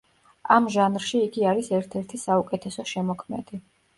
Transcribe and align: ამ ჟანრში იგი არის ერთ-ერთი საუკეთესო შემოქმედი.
ამ 0.53 0.67
ჟანრში 0.75 1.19
იგი 1.25 1.45
არის 1.51 1.69
ერთ-ერთი 1.79 2.21
საუკეთესო 2.23 2.89
შემოქმედი. 2.95 3.63